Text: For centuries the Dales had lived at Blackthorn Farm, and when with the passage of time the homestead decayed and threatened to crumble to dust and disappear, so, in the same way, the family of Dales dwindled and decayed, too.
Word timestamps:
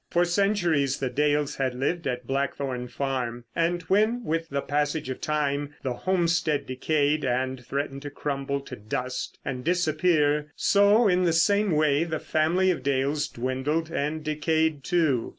For 0.09 0.25
centuries 0.25 0.97
the 0.97 1.11
Dales 1.11 1.57
had 1.57 1.75
lived 1.75 2.07
at 2.07 2.25
Blackthorn 2.25 2.87
Farm, 2.87 3.45
and 3.55 3.83
when 3.83 4.23
with 4.23 4.49
the 4.49 4.63
passage 4.63 5.11
of 5.11 5.21
time 5.21 5.75
the 5.83 5.93
homestead 5.93 6.65
decayed 6.65 7.23
and 7.23 7.63
threatened 7.63 8.01
to 8.01 8.09
crumble 8.09 8.61
to 8.61 8.75
dust 8.75 9.37
and 9.45 9.63
disappear, 9.63 10.51
so, 10.55 11.07
in 11.07 11.23
the 11.23 11.33
same 11.33 11.69
way, 11.73 12.03
the 12.03 12.17
family 12.19 12.71
of 12.71 12.81
Dales 12.81 13.27
dwindled 13.27 13.91
and 13.91 14.23
decayed, 14.23 14.83
too. 14.83 15.29